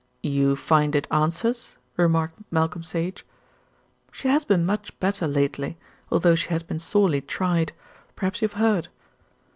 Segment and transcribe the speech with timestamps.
[0.23, 3.23] "You find it answers?" remarked Malcolm Sage.
[4.11, 5.77] "She has been much better lately,
[6.11, 7.71] although she has been sorely tried.
[8.15, 8.87] Perhaps you have heard."